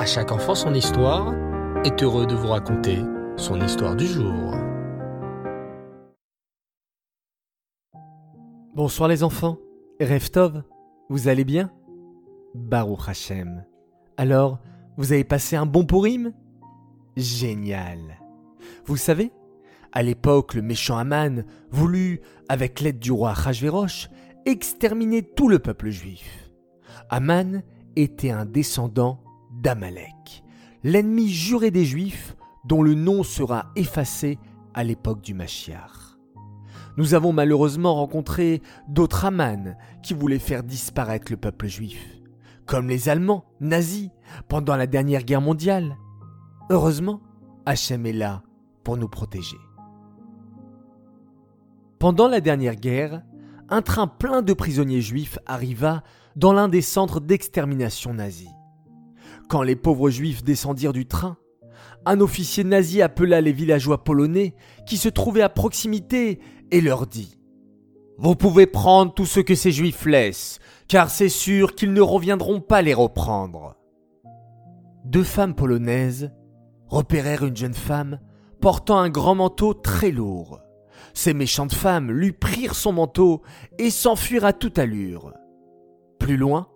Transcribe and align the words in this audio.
À 0.00 0.06
chaque 0.06 0.32
enfant 0.32 0.54
son 0.54 0.72
histoire 0.72 1.34
est 1.84 2.02
heureux 2.02 2.26
de 2.26 2.34
vous 2.34 2.46
raconter 2.46 3.00
son 3.36 3.60
histoire 3.60 3.94
du 3.94 4.06
jour. 4.06 4.54
Bonsoir 8.74 9.10
les 9.10 9.22
enfants. 9.22 9.58
Reftov, 10.00 10.62
vous 11.10 11.28
allez 11.28 11.44
bien? 11.44 11.70
Baruch 12.54 13.08
Hashem. 13.08 13.66
Alors, 14.16 14.58
vous 14.96 15.12
avez 15.12 15.22
passé 15.22 15.56
un 15.56 15.66
bon 15.66 15.84
pourim? 15.84 16.32
Génial. 17.18 17.98
Vous 18.86 18.96
savez, 18.96 19.30
à 19.92 20.02
l'époque, 20.02 20.54
le 20.54 20.62
méchant 20.62 20.96
Aman 20.96 21.44
voulut, 21.70 22.22
avec 22.48 22.80
l'aide 22.80 23.00
du 23.00 23.12
roi 23.12 23.32
Achashverosh, 23.32 24.08
exterminer 24.46 25.22
tout 25.22 25.50
le 25.50 25.58
peuple 25.58 25.90
juif. 25.90 26.50
Aman 27.10 27.62
était 27.96 28.30
un 28.30 28.46
descendant 28.46 29.20
d'Amalek, 29.60 30.42
l'ennemi 30.84 31.28
juré 31.28 31.70
des 31.70 31.84
Juifs 31.84 32.36
dont 32.64 32.82
le 32.82 32.94
nom 32.94 33.22
sera 33.22 33.66
effacé 33.76 34.38
à 34.74 34.84
l'époque 34.84 35.20
du 35.20 35.34
Mashiach. 35.34 36.16
Nous 36.96 37.14
avons 37.14 37.32
malheureusement 37.32 37.94
rencontré 37.94 38.62
d'autres 38.88 39.24
Aman 39.24 39.76
qui 40.02 40.14
voulaient 40.14 40.38
faire 40.38 40.62
disparaître 40.62 41.30
le 41.30 41.36
peuple 41.36 41.66
juif, 41.66 42.20
comme 42.66 42.88
les 42.88 43.08
Allemands 43.08 43.44
nazis 43.60 44.10
pendant 44.48 44.76
la 44.76 44.86
dernière 44.86 45.24
guerre 45.24 45.40
mondiale. 45.40 45.96
Heureusement, 46.68 47.20
Hachem 47.66 48.06
est 48.06 48.12
là 48.12 48.42
pour 48.84 48.96
nous 48.96 49.08
protéger. 49.08 49.58
Pendant 51.98 52.28
la 52.28 52.40
dernière 52.40 52.76
guerre, 52.76 53.22
un 53.68 53.82
train 53.82 54.06
plein 54.06 54.42
de 54.42 54.52
prisonniers 54.52 55.02
juifs 55.02 55.38
arriva 55.46 56.02
dans 56.34 56.52
l'un 56.52 56.68
des 56.68 56.82
centres 56.82 57.20
d'extermination 57.20 58.14
nazis. 58.14 58.48
Quand 59.50 59.62
les 59.64 59.74
pauvres 59.74 60.10
juifs 60.10 60.44
descendirent 60.44 60.92
du 60.92 61.06
train, 61.06 61.36
un 62.06 62.20
officier 62.20 62.62
nazi 62.62 63.02
appela 63.02 63.40
les 63.40 63.50
villageois 63.50 64.04
polonais 64.04 64.54
qui 64.86 64.96
se 64.96 65.08
trouvaient 65.08 65.42
à 65.42 65.48
proximité 65.48 66.38
et 66.70 66.80
leur 66.80 67.08
dit 67.08 67.36
Vous 68.16 68.36
pouvez 68.36 68.68
prendre 68.68 69.12
tout 69.12 69.26
ce 69.26 69.40
que 69.40 69.56
ces 69.56 69.72
juifs 69.72 70.06
laissent, 70.06 70.60
car 70.86 71.10
c'est 71.10 71.28
sûr 71.28 71.74
qu'ils 71.74 71.92
ne 71.92 72.00
reviendront 72.00 72.60
pas 72.60 72.80
les 72.80 72.94
reprendre. 72.94 73.74
Deux 75.04 75.24
femmes 75.24 75.56
polonaises 75.56 76.30
repérèrent 76.86 77.44
une 77.44 77.56
jeune 77.56 77.74
femme 77.74 78.20
portant 78.60 78.98
un 78.98 79.10
grand 79.10 79.34
manteau 79.34 79.74
très 79.74 80.12
lourd. 80.12 80.60
Ces 81.12 81.34
méchantes 81.34 81.74
femmes 81.74 82.12
lui 82.12 82.30
prirent 82.30 82.76
son 82.76 82.92
manteau 82.92 83.42
et 83.80 83.90
s'enfuirent 83.90 84.44
à 84.44 84.52
toute 84.52 84.78
allure. 84.78 85.34
Plus 86.20 86.36
loin, 86.36 86.68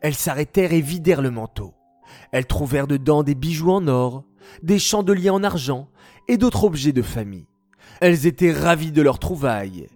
elles 0.00 0.16
s'arrêtèrent 0.16 0.72
et 0.72 0.80
vidèrent 0.80 1.22
le 1.22 1.30
manteau. 1.30 1.75
Elles 2.32 2.46
trouvèrent 2.46 2.86
dedans 2.86 3.22
des 3.22 3.34
bijoux 3.34 3.70
en 3.70 3.86
or, 3.86 4.24
des 4.62 4.78
chandeliers 4.78 5.30
en 5.30 5.44
argent 5.44 5.88
et 6.28 6.36
d'autres 6.36 6.64
objets 6.64 6.92
de 6.92 7.02
famille. 7.02 7.46
Elles 8.00 8.26
étaient 8.26 8.52
ravies 8.52 8.92
de 8.92 9.02
leur 9.02 9.18
trouvaille, 9.18 9.88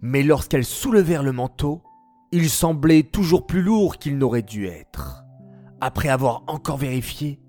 mais 0.00 0.22
lorsqu'elles 0.22 0.64
soulevèrent 0.64 1.22
le 1.22 1.32
manteau, 1.32 1.82
il 2.32 2.48
semblait 2.48 3.02
toujours 3.02 3.46
plus 3.46 3.62
lourd 3.62 3.98
qu'il 3.98 4.16
n'aurait 4.16 4.42
dû 4.42 4.66
être. 4.66 5.22
Après 5.80 6.08
avoir 6.08 6.44
encore 6.46 6.78
vérifié, 6.78 7.40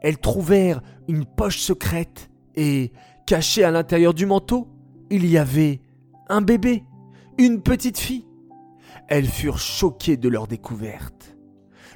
elles 0.00 0.18
trouvèrent 0.18 0.80
une 1.08 1.24
poche 1.24 1.58
secrète 1.58 2.30
et, 2.54 2.92
cachée 3.26 3.64
à 3.64 3.70
l'intérieur 3.70 4.14
du 4.14 4.26
manteau, 4.26 4.68
il 5.10 5.26
y 5.26 5.38
avait 5.38 5.80
un 6.28 6.40
bébé, 6.40 6.84
une 7.38 7.62
petite 7.62 7.98
fille. 7.98 8.26
Elles 9.08 9.26
furent 9.26 9.58
choquées 9.58 10.16
de 10.16 10.28
leur 10.28 10.46
découverte. 10.46 11.37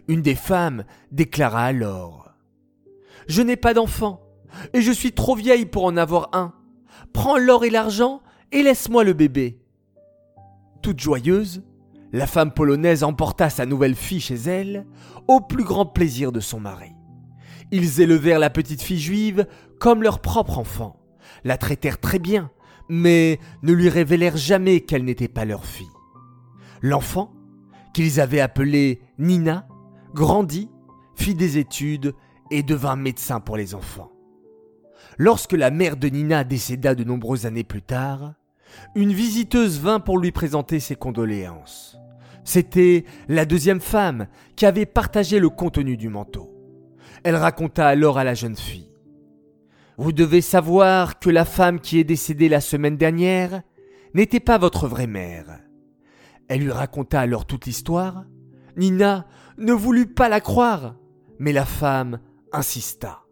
Une 0.08 0.22
des 0.22 0.34
femmes 0.34 0.84
déclara 1.10 1.64
alors 1.64 2.32
Je 3.28 3.42
n'ai 3.42 3.56
pas 3.56 3.74
d'enfant, 3.74 4.20
et 4.72 4.82
je 4.82 4.92
suis 4.92 5.12
trop 5.12 5.34
vieille 5.34 5.66
pour 5.66 5.84
en 5.84 5.96
avoir 5.96 6.30
un. 6.32 6.52
Prends 7.12 7.38
l'or 7.38 7.64
et 7.64 7.70
l'argent 7.70 8.22
et 8.50 8.62
laisse-moi 8.62 9.04
le 9.04 9.12
bébé. 9.12 9.58
Toute 10.82 11.00
joyeuse, 11.00 11.62
la 12.12 12.26
femme 12.26 12.52
polonaise 12.52 13.04
emporta 13.04 13.48
sa 13.48 13.66
nouvelle 13.66 13.94
fille 13.94 14.20
chez 14.20 14.34
elle, 14.34 14.86
au 15.28 15.40
plus 15.40 15.64
grand 15.64 15.86
plaisir 15.86 16.32
de 16.32 16.40
son 16.40 16.60
mari. 16.60 16.92
Ils 17.70 18.00
élevèrent 18.00 18.38
la 18.38 18.50
petite 18.50 18.82
fille 18.82 19.00
juive 19.00 19.46
comme 19.78 20.02
leur 20.02 20.20
propre 20.20 20.58
enfant, 20.58 21.00
la 21.44 21.56
traitèrent 21.56 22.00
très 22.00 22.18
bien, 22.18 22.50
mais 22.88 23.38
ne 23.62 23.72
lui 23.72 23.88
révélèrent 23.88 24.36
jamais 24.36 24.80
qu'elle 24.80 25.04
n'était 25.04 25.28
pas 25.28 25.44
leur 25.44 25.64
fille. 25.64 25.86
L'enfant, 26.82 27.32
qu'ils 27.94 28.20
avaient 28.20 28.40
appelé 28.40 29.00
Nina, 29.18 29.66
grandit, 30.14 30.70
fit 31.14 31.34
des 31.34 31.58
études 31.58 32.14
et 32.50 32.62
devint 32.62 32.96
médecin 32.96 33.40
pour 33.40 33.56
les 33.56 33.74
enfants. 33.74 34.12
Lorsque 35.18 35.52
la 35.52 35.70
mère 35.70 35.96
de 35.96 36.08
Nina 36.08 36.44
décéda 36.44 36.94
de 36.94 37.04
nombreuses 37.04 37.46
années 37.46 37.64
plus 37.64 37.82
tard, 37.82 38.34
une 38.94 39.12
visiteuse 39.12 39.78
vint 39.78 40.00
pour 40.00 40.18
lui 40.18 40.32
présenter 40.32 40.80
ses 40.80 40.96
condoléances. 40.96 41.98
C'était 42.44 43.04
la 43.28 43.44
deuxième 43.44 43.80
femme 43.80 44.26
qui 44.56 44.66
avait 44.66 44.86
partagé 44.86 45.38
le 45.38 45.48
contenu 45.48 45.96
du 45.96 46.08
manteau. 46.08 46.50
Elle 47.24 47.36
raconta 47.36 47.86
alors 47.86 48.18
à 48.18 48.24
la 48.24 48.34
jeune 48.34 48.56
fille. 48.56 48.90
Vous 49.96 50.12
devez 50.12 50.40
savoir 50.40 51.18
que 51.18 51.30
la 51.30 51.44
femme 51.44 51.78
qui 51.78 51.98
est 51.98 52.04
décédée 52.04 52.48
la 52.48 52.60
semaine 52.60 52.96
dernière 52.96 53.62
n'était 54.14 54.40
pas 54.40 54.58
votre 54.58 54.88
vraie 54.88 55.06
mère. 55.06 55.60
Elle 56.48 56.62
lui 56.62 56.72
raconta 56.72 57.20
alors 57.20 57.46
toute 57.46 57.66
l'histoire. 57.66 58.24
Nina 58.76 59.26
ne 59.58 59.72
voulut 59.72 60.06
pas 60.06 60.28
la 60.28 60.40
croire, 60.40 60.96
mais 61.38 61.52
la 61.52 61.64
femme 61.64 62.20
insista. 62.52 63.22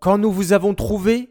Quand 0.00 0.18
nous 0.18 0.32
vous 0.32 0.52
avons 0.52 0.74
trouvé, 0.74 1.30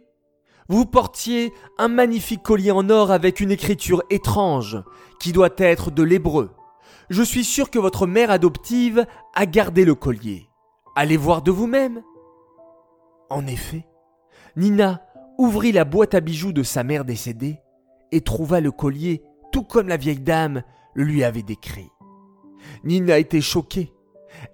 vous 0.70 0.86
portiez 0.86 1.54
un 1.78 1.88
magnifique 1.88 2.44
collier 2.44 2.72
en 2.72 2.90
or 2.90 3.12
avec 3.12 3.40
une 3.40 3.52
écriture 3.52 4.04
étrange, 4.10 4.82
qui 5.20 5.32
doit 5.32 5.50
être 5.58 5.92
de 5.92 6.04
l'hébreu. 6.04 6.52
Je 7.10 7.24
suis 7.24 7.44
sûr 7.44 7.70
que 7.70 7.80
votre 7.80 8.08
mère 8.08 8.32
adoptive 8.32 9.06
a 9.36 9.46
gardé 9.46 9.84
le 9.84 9.96
collier. 9.96 10.48
Allez 10.96 11.18
voir 11.18 11.42
de 11.42 11.52
vous-même. 11.52 12.02
En 13.30 13.46
effet, 13.48 13.86
Nina 14.56 15.02
ouvrit 15.38 15.72
la 15.72 15.86
boîte 15.86 16.16
à 16.16 16.22
bijoux 16.22 16.54
de 16.54 16.64
sa 16.64 16.84
mère 16.84 17.06
décédée 17.06 17.60
et 18.12 18.22
trouva 18.22 18.62
le 18.62 18.72
collier 18.72 19.24
tout 19.52 19.64
comme 19.64 19.88
la 19.88 19.98
vieille 19.98 20.20
dame 20.20 20.64
lui 20.96 21.24
avait 21.24 21.44
décrit. 21.44 21.90
Nina 22.84 23.18
était 23.18 23.42
choquée. 23.42 23.94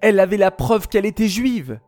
Elle 0.01 0.19
avait 0.19 0.38
la 0.38 0.51
preuve 0.51 0.88
qu'elle 0.88 1.06
était 1.06 1.28
juive. 1.28 1.79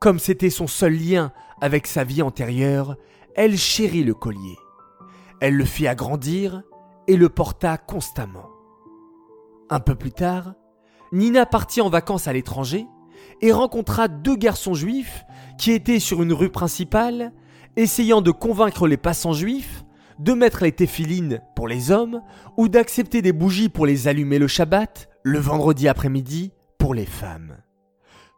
Comme 0.00 0.18
c'était 0.18 0.50
son 0.50 0.66
seul 0.66 0.94
lien 0.94 1.32
avec 1.60 1.86
sa 1.86 2.04
vie 2.04 2.22
antérieure, 2.22 2.96
elle 3.34 3.56
chérit 3.56 4.04
le 4.04 4.14
collier. 4.14 4.56
Elle 5.40 5.56
le 5.56 5.64
fit 5.64 5.86
agrandir 5.86 6.62
et 7.06 7.16
le 7.16 7.28
porta 7.28 7.76
constamment. 7.78 8.48
Un 9.70 9.80
peu 9.80 9.94
plus 9.94 10.12
tard, 10.12 10.54
Nina 11.12 11.46
partit 11.46 11.80
en 11.80 11.88
vacances 11.88 12.28
à 12.28 12.32
l'étranger 12.32 12.86
et 13.40 13.52
rencontra 13.52 14.08
deux 14.08 14.36
garçons 14.36 14.74
juifs 14.74 15.24
qui 15.58 15.72
étaient 15.72 16.00
sur 16.00 16.22
une 16.22 16.32
rue 16.32 16.50
principale, 16.50 17.32
essayant 17.76 18.20
de 18.20 18.30
convaincre 18.30 18.86
les 18.86 18.96
passants 18.96 19.32
juifs 19.32 19.84
de 20.18 20.32
mettre 20.32 20.64
les 20.64 20.72
téphilines 20.72 21.40
pour 21.56 21.68
les 21.68 21.90
hommes 21.90 22.20
ou 22.56 22.68
d'accepter 22.68 23.22
des 23.22 23.32
bougies 23.32 23.68
pour 23.68 23.86
les 23.86 24.08
allumer 24.08 24.38
le 24.38 24.48
Shabbat, 24.48 25.08
le 25.22 25.38
vendredi 25.38 25.88
après-midi, 25.88 26.52
pour 26.78 26.94
les 26.94 27.06
femmes. 27.06 27.56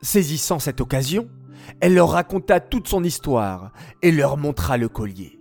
Saisissant 0.03 0.59
cette 0.59 0.81
occasion, 0.81 1.29
elle 1.81 1.95
leur 1.95 2.11
raconta 2.11 2.61
toute 2.61 2.89
son 2.89 3.03
histoire 3.03 3.73
et 4.03 4.13
leur 4.13 4.37
montra 4.37 4.77
le 4.77 4.89
collier. 4.89 5.39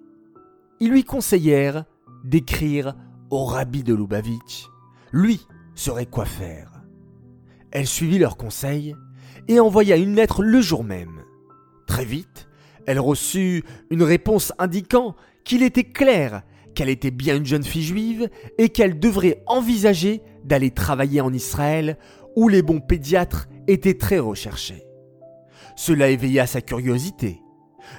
Ils 0.80 0.90
lui 0.90 1.04
conseillèrent 1.04 1.86
d'écrire 2.24 2.96
au 3.30 3.46
rabbi 3.46 3.84
de 3.84 3.94
Lubavitch. 3.94 4.68
Lui 5.12 5.42
saurait 5.76 6.06
quoi 6.06 6.26
faire? 6.26 6.82
Elle 7.72 7.88
suivit 7.88 8.20
leurs 8.20 8.38
conseils 8.38 8.96
et 9.48 9.60
envoya 9.60 9.98
une 9.98 10.16
lettre 10.16 10.44
le 10.44 10.62
jour 10.62 10.84
même. 10.84 11.24
Très 11.88 12.06
vite, 12.06 12.47
elle 12.86 13.00
reçut 13.00 13.64
une 13.90 14.03
réponse 14.03 14.53
indiquant 14.59 15.16
qu'il 15.43 15.63
était 15.63 15.84
clair 15.84 16.43
qu'elle 16.73 16.90
était 16.90 17.11
bien 17.11 17.35
une 17.37 17.45
jeune 17.45 17.63
fille 17.63 17.84
juive 17.84 18.29
et 18.57 18.69
qu'elle 18.69 18.99
devrait 18.99 19.43
envisager 19.47 20.22
d'aller 20.43 20.72
travailler 20.72 21.22
en 21.22 21.31
Israël 21.31 21.97
où 22.35 22.49
les 22.49 22.61
bons 22.61 22.79
pédiatres 22.79 23.47
étaient 23.67 23.97
très 23.97 24.19
recherchés. 24.19 24.84
Cela 25.75 26.09
éveilla 26.09 26.47
sa 26.47 26.61
curiosité. 26.61 27.41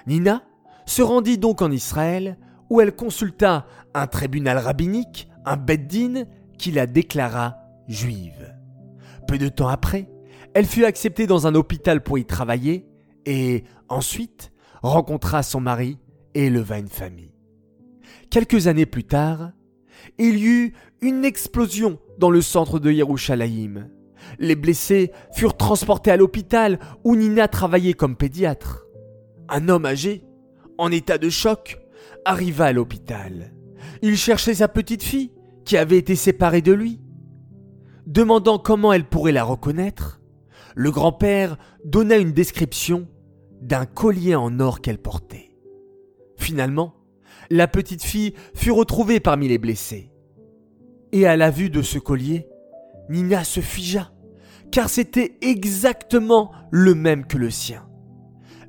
Nina 0.06 0.43
se 0.87 1.02
rendit 1.02 1.38
donc 1.38 1.62
en 1.62 1.70
Israël 1.70 2.38
où 2.70 2.81
elle 2.81 2.94
consulta 2.94 3.67
un 3.94 4.06
tribunal 4.06 4.58
rabbinique, 4.58 5.29
un 5.44 5.56
beddin, 5.56 6.25
qui 6.58 6.70
la 6.70 6.87
déclara 6.87 7.56
juive. 7.88 8.55
Peu 9.26 9.38
de 9.38 9.49
temps 9.49 9.69
après, 9.69 10.08
elle 10.55 10.67
fut 10.67 10.85
acceptée 10.85 11.26
dans 11.26 11.46
un 11.46 11.55
hôpital 11.55 12.02
pour 12.02 12.17
y 12.17 12.25
travailler 12.25 12.87
et 13.26 13.64
ensuite 13.88 14.52
rencontra 14.82 15.43
son 15.43 15.61
mari 15.61 15.99
et 16.35 16.46
éleva 16.46 16.79
une 16.79 16.88
famille. 16.88 17.34
Quelques 18.31 18.67
années 18.67 18.87
plus 18.87 19.05
tard, 19.05 19.53
il 20.19 20.39
y 20.39 20.47
eut 20.47 20.75
une 21.01 21.25
explosion 21.25 21.99
dans 22.19 22.31
le 22.31 22.43
centre 22.43 22.79
de 22.79 22.91
Yerushalayim. 22.91 23.89
Les 24.39 24.56
blessés 24.56 25.12
furent 25.33 25.56
transportés 25.56 26.11
à 26.11 26.17
l'hôpital 26.17 26.79
où 27.05 27.17
Nina 27.17 27.49
travaillait 27.49 27.95
comme 27.95 28.17
pédiatre. 28.17 28.87
Un 29.49 29.69
homme 29.69 29.87
âgé, 29.87 30.25
en 30.79 30.91
état 30.91 31.19
de 31.19 31.29
choc, 31.29 31.79
arriva 32.25 32.67
à 32.67 32.73
l'hôpital. 32.73 33.53
Il 34.03 34.17
cherchait 34.17 34.55
sa 34.55 34.69
petite 34.69 35.03
fille 35.03 35.33
qui 35.65 35.77
avait 35.77 35.99
été 35.99 36.17
séparée 36.17 36.62
de 36.62 36.73
lui. 36.73 37.01
Demandant 38.06 38.59
comment 38.59 38.93
elle 38.93 39.09
pourrait 39.09 39.33
la 39.33 39.45
reconnaître, 39.45 40.21
le 40.75 40.91
grand-père 40.91 41.56
donna 41.85 42.17
une 42.17 42.33
description 42.33 43.09
d'un 43.62 43.87
collier 43.87 44.35
en 44.35 44.61
or 44.61 44.81
qu'elle 44.81 44.99
portait. 44.99 45.56
Finalement, 46.37 46.95
la 47.50 47.69
petite 47.69 48.02
fille 48.02 48.35
fut 48.55 48.70
retrouvée 48.70 49.20
parmi 49.20 49.49
les 49.49 49.58
blessés. 49.58 50.11
Et 51.12 51.26
à 51.26 51.37
la 51.37 51.50
vue 51.50 51.70
de 51.70 51.82
ce 51.82 51.99
collier, 51.99 52.49
Nina 53.08 53.44
se 53.44 53.61
figea, 53.61 54.12
car 54.73 54.88
c'était 54.88 55.37
exactement 55.41 56.52
le 56.70 56.94
même 56.94 57.26
que 57.26 57.38
le 57.38 57.50
sien. 57.50 57.88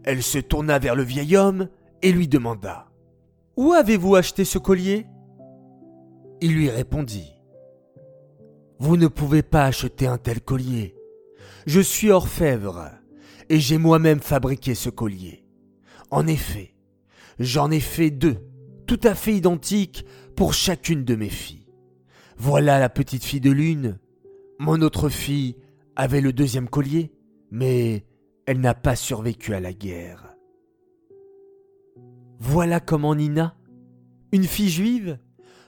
Elle 0.03 0.21
se 0.21 0.37
tourna 0.37 0.77
vers 0.77 0.95
le 0.95 1.03
vieil 1.03 1.35
homme 1.35 1.69
et 2.03 2.11
lui 2.11 2.27
demanda 2.27 2.91
Où 3.57 3.73
avez-vous 3.73 4.15
acheté 4.15 4.45
ce 4.45 4.59
collier? 4.59 5.07
Il 6.41 6.53
lui 6.53 6.69
répondit 6.69 7.33
Vous 8.77 8.97
ne 8.97 9.07
pouvez 9.07 9.41
pas 9.41 9.65
acheter 9.65 10.05
un 10.05 10.19
tel 10.19 10.41
collier. 10.41 10.95
Je 11.65 11.81
suis 11.81 12.11
orfèvre 12.11 12.91
et 13.49 13.59
j'ai 13.59 13.79
moi-même 13.79 14.19
fabriqué 14.19 14.75
ce 14.75 14.91
collier. 14.91 15.43
En 16.11 16.27
effet, 16.27 16.75
j'en 17.39 17.71
ai 17.71 17.79
fait 17.79 18.11
deux, 18.11 18.37
tout 18.85 18.99
à 19.03 19.15
fait 19.15 19.35
identiques 19.35 20.05
pour 20.35 20.53
chacune 20.53 21.03
de 21.03 21.15
mes 21.15 21.29
filles. 21.29 21.67
Voilà 22.37 22.79
la 22.79 22.89
petite 22.89 23.23
fille 23.23 23.41
de 23.41 23.51
l'une. 23.51 23.97
Mon 24.59 24.81
autre 24.81 25.09
fille 25.09 25.55
avait 25.95 26.21
le 26.21 26.33
deuxième 26.33 26.69
collier, 26.69 27.13
mais 27.51 28.05
elle 28.45 28.59
n'a 28.59 28.73
pas 28.73 28.95
survécu 28.95 29.53
à 29.53 29.59
la 29.59 29.73
guerre. 29.73 30.35
Voilà 32.39 32.79
comment 32.79 33.15
Nina, 33.15 33.55
une 34.31 34.43
fille 34.43 34.69
juive, 34.69 35.17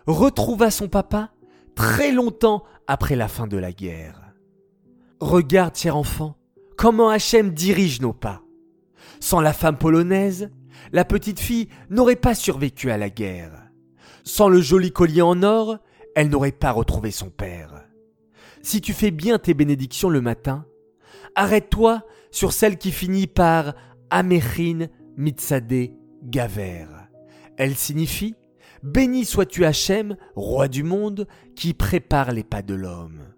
retrouva 0.06 0.70
son 0.70 0.90
papa 0.90 1.32
très 1.76 2.12
longtemps 2.12 2.64
après 2.88 3.16
la 3.16 3.28
fin 3.28 3.48
de 3.48 3.58
la 3.58 3.72
guerre. 3.72 4.34
Regarde, 5.20 5.76
cher 5.76 5.96
enfant, 5.96 6.38
comment 6.78 7.10
Hachem 7.10 7.52
dirige 7.52 8.02
nos 8.02 8.14
pas. 8.14 8.44
Sans 9.20 9.42
la 9.42 9.54
femme 9.54 9.78
polonaise, 9.78 10.52
la 10.92 11.06
petite 11.06 11.40
fille 11.40 11.68
n'aurait 11.90 12.16
pas 12.16 12.36
survécu 12.36 12.92
à 12.92 12.98
la 12.98 13.10
guerre. 13.10 13.70
Sans 14.24 14.50
le 14.50 14.62
joli 14.62 14.92
collier 14.92 15.22
en 15.22 15.44
or, 15.44 15.78
elle 16.16 16.30
n'aurait 16.30 16.52
pas 16.52 16.72
retrouvé 16.72 17.12
son 17.12 17.30
père. 17.30 17.86
Si 18.62 18.82
tu 18.82 18.94
fais 18.94 19.12
bien 19.12 19.40
tes 19.40 19.54
bénédictions 19.54 20.10
le 20.10 20.22
matin, 20.22 20.66
arrête-toi 21.36 22.04
sur 22.32 22.54
celle 22.54 22.78
qui 22.78 22.92
finit 22.92 23.28
par 23.28 23.74
Améchin 24.10 24.88
Mitzadeh 25.16 25.94
Gaver. 26.24 26.88
Elle 27.58 27.76
signifie 27.76 28.36
Béni 28.84 29.26
sois-tu 29.26 29.66
Hachem, 29.66 30.18
roi 30.36 30.68
du 30.68 30.84
monde, 30.84 31.28
qui 31.56 31.74
prépare 31.74 32.32
les 32.32 32.44
pas 32.44 32.62
de 32.62 32.76
l'homme. 32.76 33.34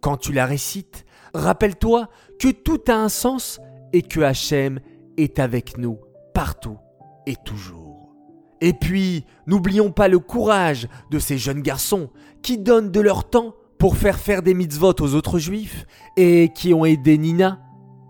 Quand 0.00 0.16
tu 0.16 0.32
la 0.32 0.46
récites, 0.46 1.04
rappelle-toi 1.34 2.08
que 2.38 2.48
tout 2.48 2.80
a 2.88 2.94
un 2.94 3.08
sens 3.08 3.60
et 3.92 4.02
que 4.02 4.20
Hachem 4.20 4.80
est 5.16 5.38
avec 5.38 5.78
nous 5.78 5.98
partout 6.32 6.78
et 7.26 7.36
toujours. 7.44 8.14
Et 8.60 8.72
puis, 8.72 9.24
n'oublions 9.46 9.90
pas 9.90 10.08
le 10.08 10.18
courage 10.18 10.88
de 11.10 11.18
ces 11.18 11.36
jeunes 11.36 11.62
garçons 11.62 12.10
qui 12.42 12.58
donnent 12.58 12.90
de 12.90 13.00
leur 13.00 13.28
temps 13.28 13.54
pour 13.78 13.96
faire 13.96 14.18
faire 14.18 14.42
des 14.42 14.54
mitzvot 14.54 14.94
aux 15.00 15.14
autres 15.14 15.40
juifs 15.40 15.86
et 16.16 16.50
qui 16.54 16.72
ont 16.72 16.84
aidé 16.84 17.18
Nina 17.18 17.58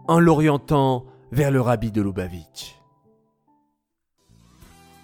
en 0.06 0.20
l'orientant 0.20 1.06
vers 1.30 1.50
le 1.50 1.60
rabbi 1.62 1.90
de 1.90 2.02
Lubavitch. 2.02 2.78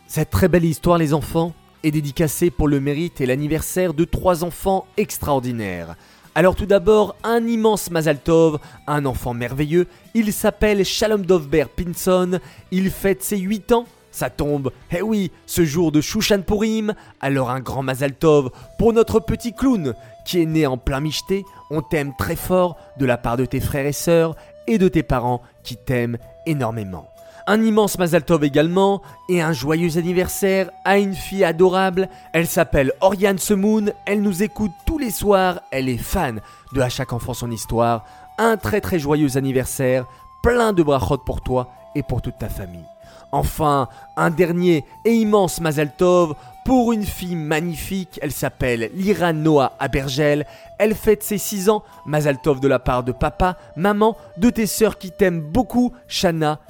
Cette 0.07 0.31
très 0.31 0.49
belle 0.49 0.65
histoire, 0.65 0.99
les 0.99 1.15
enfants, 1.15 1.55
est 1.83 1.91
dédicacée 1.91 2.51
pour 2.51 2.69
le 2.69 2.81
mérite 2.81 3.21
et 3.21 3.27
l'anniversaire 3.27 3.95
de 3.95 4.05
trois 4.05 4.45
enfants 4.45 4.87
extraordinaires. 4.97 5.97
Alors 6.39 6.55
tout 6.55 6.67
d'abord, 6.67 7.17
un 7.25 7.45
immense 7.49 7.91
Mazal 7.91 8.21
Tov, 8.21 8.61
un 8.87 9.07
enfant 9.07 9.35
merveilleux, 9.35 9.89
il 10.15 10.33
s'appelle 10.33 10.85
Shalom 10.85 11.27
Dovber 11.27 11.65
Pinson, 11.65 12.39
il 12.71 12.93
fête 12.93 13.25
ses 13.25 13.39
8 13.39 13.73
ans, 13.73 13.87
ça 14.13 14.31
tombe, 14.31 14.71
eh 14.97 15.03
oui, 15.03 15.33
ce 15.47 15.65
jour 15.65 15.91
de 15.91 16.01
Shushan 16.01 16.43
Purim, 16.43 16.95
alors 17.21 17.51
un 17.51 17.59
grand 17.59 17.83
Mazal 17.83 18.15
Tov 18.15 18.53
pour 18.79 18.93
notre 18.93 19.19
petit 19.19 19.53
clown 19.53 19.95
qui 20.25 20.41
est 20.41 20.47
né 20.47 20.65
en 20.65 20.79
plein 20.79 21.01
michté, 21.01 21.43
on 21.73 21.83
t'aime 21.83 22.13
très 22.17 22.37
fort 22.37 22.77
de 23.01 23.05
la 23.05 23.19
part 23.19 23.37
de 23.37 23.45
tes 23.45 23.59
frères 23.59 23.87
et 23.87 23.93
sœurs 23.93 24.37
et 24.69 24.79
de 24.79 24.87
tes 24.87 25.03
parents 25.03 25.43
qui 25.65 25.77
t'aiment 25.77 26.19
énormément. 26.47 27.09
Un 27.51 27.63
immense 27.63 27.97
Mazal 27.99 28.27
Tov 28.27 28.45
également 28.45 29.01
et 29.31 29.41
un 29.41 29.55
joyeux 29.55 29.97
anniversaire 29.97 30.71
à 30.85 30.99
une 30.99 31.15
fille 31.15 31.45
adorable. 31.45 32.11
Elle 32.35 32.47
s'appelle 32.47 32.93
Oriane 33.01 33.39
Semoun, 33.39 33.95
elle 34.05 34.21
nous 34.21 34.43
écoute 34.43 34.73
tous 34.85 34.99
les 34.99 35.11
soirs, 35.11 35.63
elle 35.71 35.89
est 35.89 35.97
fan 35.97 36.43
de 36.75 36.83
À 36.83 36.91
chaque 36.91 37.15
enfant 37.15 37.33
son 37.33 37.51
histoire. 37.51 38.05
Un 38.37 38.59
très 38.59 38.83
très 38.83 38.99
joyeux 38.99 39.39
anniversaire, 39.39 40.05
plein 40.43 40.75
de 40.75 40.83
brachot 40.83 41.17
pour 41.17 41.41
toi 41.41 41.71
et 41.95 42.03
pour 42.03 42.21
toute 42.21 42.37
ta 42.37 42.51
famille. 42.51 42.85
Enfin, 43.33 43.89
un 44.19 44.29
dernier 44.29 44.85
et 45.07 45.15
immense 45.15 45.63
Mazal 45.63 45.97
Tov 45.97 46.35
pour 46.67 46.93
une 46.93 47.07
fille 47.07 47.35
magnifique, 47.35 48.21
elle 48.21 48.33
s'appelle 48.33 48.91
Lira 48.93 49.33
Noah 49.33 49.73
Abergel. 49.79 50.45
Elle 50.79 50.95
fête 50.95 51.23
ses 51.23 51.39
6 51.39 51.71
ans, 51.71 51.83
Mazal 52.05 52.43
Tov 52.43 52.61
de 52.61 52.69
la 52.69 52.79
part 52.79 53.05
de 53.05 53.13
papa, 53.13 53.57
maman, 53.75 54.19
de 54.37 54.51
tes 54.51 54.67
sœurs 54.67 54.99
qui 54.99 55.13
t'aiment 55.13 55.41
beaucoup, 55.41 55.95
Shana 56.09 56.61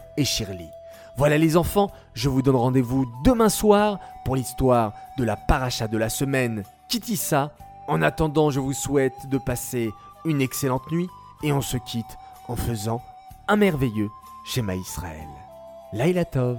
Voilà 1.17 1.39
les 1.39 1.57
enfants, 1.57 1.91
je 2.15 2.29
vous 2.29 2.43
donne 2.43 2.57
rendez-vous 2.57 3.07
demain 3.25 3.49
soir 3.49 3.99
pour 4.25 4.37
l'histoire 4.37 4.93
de 5.17 5.25
la 5.25 5.37
paracha 5.37 5.89
de 5.89 5.99
la 5.99 6.09
semaine 6.09 6.63
Kitissa. 6.89 7.53
En 7.89 8.03
attendant, 8.03 8.51
je 8.51 8.61
vous 8.61 8.73
souhaite 8.73 9.29
de 9.29 9.39
passer 9.39 9.91
une 10.25 10.41
excellente 10.41 10.91
nuit 10.93 11.09
et 11.43 11.53
on 11.53 11.61
se 11.61 11.77
quitte 11.77 12.17
en 12.49 12.57
faisant 12.57 13.01
un 13.49 13.57
merveilleux 13.57 14.11
schéma 14.47 14.75
Israël. 14.75 15.29
Laila 15.93 16.25
Tov. 16.25 16.59